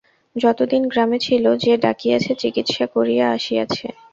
[0.35, 3.87] যতদিন গ্রামে ছিল, যে ডাকিয়াছে চিকিৎসা করিয়া আসিয়াছে!